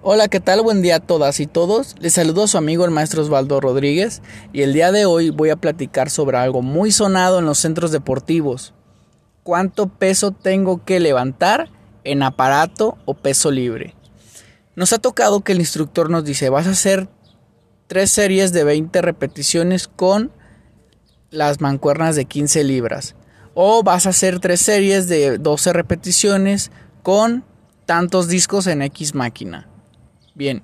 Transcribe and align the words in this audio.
Hola, 0.00 0.28
¿qué 0.28 0.38
tal? 0.38 0.62
Buen 0.62 0.80
día 0.80 0.96
a 0.96 1.00
todas 1.00 1.40
y 1.40 1.48
todos. 1.48 1.96
Les 1.98 2.12
saludo 2.12 2.44
a 2.44 2.46
su 2.46 2.56
amigo 2.56 2.84
el 2.84 2.92
maestro 2.92 3.20
Osvaldo 3.20 3.60
Rodríguez 3.60 4.22
y 4.52 4.62
el 4.62 4.72
día 4.72 4.92
de 4.92 5.06
hoy 5.06 5.30
voy 5.30 5.50
a 5.50 5.56
platicar 5.56 6.08
sobre 6.08 6.38
algo 6.38 6.62
muy 6.62 6.92
sonado 6.92 7.40
en 7.40 7.46
los 7.46 7.58
centros 7.58 7.90
deportivos. 7.90 8.74
¿Cuánto 9.42 9.88
peso 9.88 10.30
tengo 10.30 10.84
que 10.84 11.00
levantar 11.00 11.68
en 12.04 12.22
aparato 12.22 12.96
o 13.06 13.14
peso 13.14 13.50
libre? 13.50 13.96
Nos 14.76 14.92
ha 14.92 14.98
tocado 14.98 15.40
que 15.40 15.50
el 15.50 15.58
instructor 15.58 16.10
nos 16.10 16.24
dice, 16.24 16.48
vas 16.48 16.68
a 16.68 16.72
hacer 16.72 17.08
tres 17.88 18.12
series 18.12 18.52
de 18.52 18.62
20 18.62 19.02
repeticiones 19.02 19.88
con 19.88 20.30
las 21.30 21.60
mancuernas 21.60 22.14
de 22.14 22.24
15 22.24 22.62
libras. 22.62 23.16
O 23.52 23.82
vas 23.82 24.06
a 24.06 24.10
hacer 24.10 24.38
tres 24.38 24.60
series 24.60 25.08
de 25.08 25.38
12 25.38 25.72
repeticiones 25.72 26.70
con 27.02 27.44
tantos 27.84 28.28
discos 28.28 28.68
en 28.68 28.82
X 28.82 29.16
máquina. 29.16 29.68
Bien. 30.38 30.62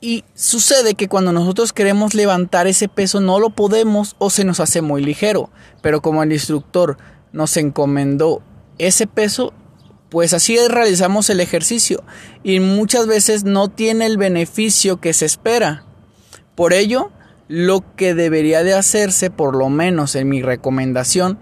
Y 0.00 0.24
sucede 0.34 0.94
que 0.94 1.08
cuando 1.08 1.32
nosotros 1.32 1.72
queremos 1.72 2.14
levantar 2.14 2.66
ese 2.66 2.88
peso 2.88 3.20
no 3.20 3.40
lo 3.40 3.50
podemos 3.50 4.14
o 4.18 4.28
se 4.30 4.44
nos 4.44 4.60
hace 4.60 4.82
muy 4.82 5.02
ligero. 5.02 5.50
Pero 5.82 6.02
como 6.02 6.22
el 6.22 6.32
instructor 6.32 6.98
nos 7.32 7.56
encomendó 7.56 8.42
ese 8.76 9.06
peso, 9.06 9.54
pues 10.10 10.34
así 10.34 10.56
realizamos 10.68 11.30
el 11.30 11.40
ejercicio. 11.40 12.04
Y 12.42 12.60
muchas 12.60 13.06
veces 13.06 13.44
no 13.44 13.68
tiene 13.68 14.04
el 14.04 14.18
beneficio 14.18 15.00
que 15.00 15.14
se 15.14 15.24
espera. 15.24 15.84
Por 16.54 16.74
ello, 16.74 17.10
lo 17.48 17.96
que 17.96 18.14
debería 18.14 18.62
de 18.62 18.74
hacerse, 18.74 19.30
por 19.30 19.56
lo 19.56 19.70
menos 19.70 20.14
en 20.14 20.28
mi 20.28 20.42
recomendación, 20.42 21.38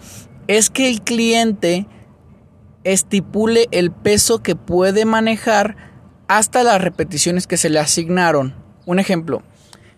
es 0.46 0.70
que 0.70 0.88
el 0.88 1.02
cliente 1.02 1.88
estipule 2.84 3.66
el 3.72 3.90
peso 3.90 4.42
que 4.42 4.54
puede 4.54 5.04
manejar 5.04 5.95
hasta 6.28 6.62
las 6.62 6.80
repeticiones 6.80 7.46
que 7.46 7.56
se 7.56 7.70
le 7.70 7.78
asignaron. 7.78 8.54
Un 8.84 8.98
ejemplo, 8.98 9.42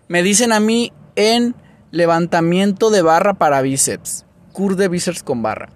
me 0.07 0.23
dicen 0.23 0.51
a 0.51 0.59
mí 0.59 0.93
en 1.15 1.55
levantamiento 1.91 2.89
de 2.89 3.01
barra 3.01 3.33
para 3.35 3.61
bíceps, 3.61 4.25
cur 4.51 4.75
de 4.75 4.87
bíceps 4.87 5.23
con 5.23 5.41
barra. 5.41 5.69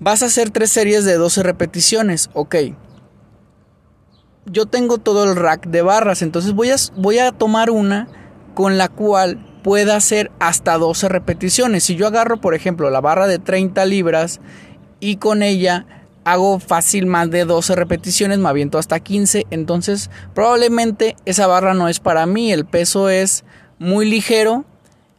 Vas 0.00 0.22
a 0.22 0.26
hacer 0.26 0.50
tres 0.50 0.70
series 0.70 1.04
de 1.04 1.14
12 1.14 1.42
repeticiones, 1.42 2.30
ok. 2.34 2.56
Yo 4.46 4.66
tengo 4.66 4.98
todo 4.98 5.24
el 5.24 5.36
rack 5.36 5.68
de 5.68 5.82
barras, 5.82 6.20
entonces 6.22 6.52
voy 6.52 6.70
a, 6.70 6.76
voy 6.96 7.18
a 7.18 7.32
tomar 7.32 7.70
una 7.70 8.08
con 8.54 8.76
la 8.76 8.88
cual 8.88 9.60
pueda 9.62 9.96
hacer 9.96 10.30
hasta 10.40 10.76
12 10.76 11.08
repeticiones. 11.08 11.84
Si 11.84 11.96
yo 11.96 12.06
agarro, 12.06 12.40
por 12.40 12.54
ejemplo, 12.54 12.90
la 12.90 13.00
barra 13.00 13.26
de 13.26 13.38
30 13.38 13.84
libras 13.86 14.40
y 15.00 15.16
con 15.16 15.42
ella 15.42 16.03
hago 16.24 16.58
fácil 16.58 17.06
más 17.06 17.30
de 17.30 17.44
12 17.44 17.74
repeticiones, 17.76 18.38
me 18.38 18.48
aviento 18.48 18.78
hasta 18.78 19.00
15, 19.00 19.46
entonces 19.50 20.10
probablemente 20.34 21.16
esa 21.24 21.46
barra 21.46 21.74
no 21.74 21.88
es 21.88 22.00
para 22.00 22.26
mí, 22.26 22.52
el 22.52 22.64
peso 22.64 23.08
es 23.08 23.44
muy 23.78 24.08
ligero 24.08 24.64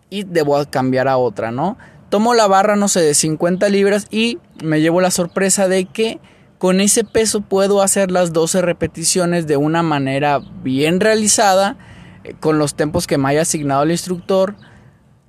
y 0.10 0.24
debo 0.24 0.64
cambiar 0.70 1.08
a 1.08 1.18
otra, 1.18 1.52
¿no? 1.52 1.78
Tomo 2.10 2.34
la 2.34 2.48
barra, 2.48 2.76
no 2.76 2.88
sé, 2.88 3.02
de 3.02 3.14
50 3.14 3.70
libras 3.70 4.08
y 4.10 4.40
me 4.64 4.82
llevo 4.82 5.02
la 5.02 5.12
sorpresa 5.12 5.68
de 5.68 5.86
que 5.86 6.20
con 6.58 6.82
ese 6.82 7.04
peso 7.04 7.42
puedo 7.42 7.82
hacer 7.82 8.12
las 8.12 8.34
12 8.34 8.62
repeticiones 8.62 9.46
de 9.48 9.58
una 9.58 9.84
manera 9.84 10.40
bien 10.64 11.00
realizada, 11.00 11.78
eh, 12.24 12.34
con 12.40 12.58
los 12.58 12.76
tempos 12.76 13.08
que 13.08 13.18
me 13.18 13.30
haya 13.30 13.42
asignado 13.42 13.84
el 13.84 13.92
instructor. 13.92 14.56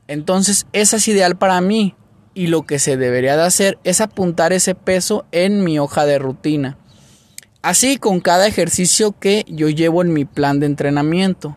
Entonces, 0.06 0.66
esa 0.72 0.96
es 0.96 1.08
ideal 1.08 1.36
para 1.36 1.60
mí 1.60 1.96
y 2.36 2.48
lo 2.48 2.66
que 2.66 2.78
se 2.78 2.98
debería 2.98 3.34
de 3.34 3.44
hacer 3.44 3.78
es 3.82 4.02
apuntar 4.02 4.52
ese 4.52 4.74
peso 4.74 5.24
en 5.32 5.64
mi 5.64 5.78
hoja 5.78 6.04
de 6.04 6.18
rutina. 6.18 6.76
Así 7.62 7.96
con 7.96 8.20
cada 8.20 8.46
ejercicio 8.46 9.18
que 9.18 9.46
yo 9.48 9.70
llevo 9.70 10.02
en 10.02 10.12
mi 10.12 10.26
plan 10.26 10.60
de 10.60 10.66
entrenamiento. 10.66 11.56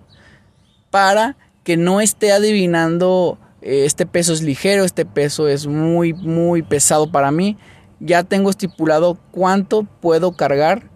Para 0.90 1.36
que 1.66 1.76
no 1.76 2.00
esté 2.00 2.32
adivinando 2.32 3.38
eh, 3.62 3.84
este 3.84 4.06
peso 4.06 4.32
es 4.32 4.42
ligero, 4.42 4.86
este 4.86 5.06
peso 5.06 5.50
es 5.50 5.68
muy 5.68 6.14
muy 6.14 6.62
pesado 6.62 7.12
para 7.12 7.30
mí. 7.30 7.58
Ya 8.00 8.24
tengo 8.24 8.50
estipulado 8.50 9.20
cuánto 9.32 9.84
puedo 9.84 10.38
cargar 10.38 10.90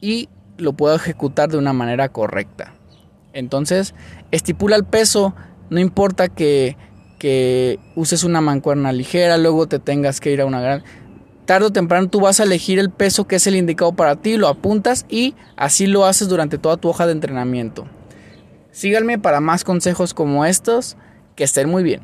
y 0.00 0.28
lo 0.58 0.72
puedo 0.72 0.96
ejecutar 0.96 1.50
de 1.50 1.58
una 1.58 1.72
manera 1.72 2.08
correcta. 2.08 2.74
Entonces, 3.32 3.94
estipula 4.32 4.74
el 4.74 4.84
peso, 4.84 5.36
no 5.70 5.78
importa 5.78 6.28
que 6.28 6.76
que 7.24 7.78
uses 7.94 8.22
una 8.22 8.42
mancuerna 8.42 8.92
ligera, 8.92 9.38
luego 9.38 9.66
te 9.66 9.78
tengas 9.78 10.20
que 10.20 10.30
ir 10.30 10.42
a 10.42 10.44
una 10.44 10.60
gran... 10.60 10.84
Tarde 11.46 11.68
o 11.68 11.72
temprano 11.72 12.10
tú 12.10 12.20
vas 12.20 12.38
a 12.38 12.42
elegir 12.42 12.78
el 12.78 12.90
peso 12.90 13.26
que 13.26 13.36
es 13.36 13.46
el 13.46 13.56
indicado 13.56 13.94
para 13.94 14.16
ti, 14.16 14.36
lo 14.36 14.46
apuntas 14.46 15.06
y 15.08 15.34
así 15.56 15.86
lo 15.86 16.04
haces 16.04 16.28
durante 16.28 16.58
toda 16.58 16.76
tu 16.76 16.90
hoja 16.90 17.06
de 17.06 17.12
entrenamiento. 17.12 17.86
Síganme 18.72 19.18
para 19.18 19.40
más 19.40 19.64
consejos 19.64 20.12
como 20.12 20.44
estos, 20.44 20.98
que 21.34 21.44
estén 21.44 21.70
muy 21.70 21.82
bien. 21.82 22.02